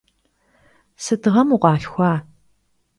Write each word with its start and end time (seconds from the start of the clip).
Sıt 1.03 1.23
ğem 1.33 1.47
vukhalhxua? 1.53 2.13